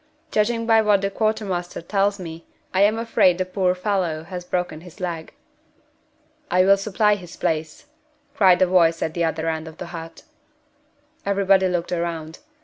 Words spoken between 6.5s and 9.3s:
will supply his place," cried a voice at the